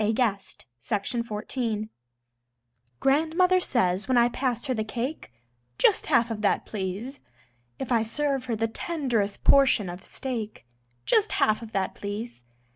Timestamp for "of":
1.13-1.27, 6.31-6.41, 9.91-10.01, 11.61-11.71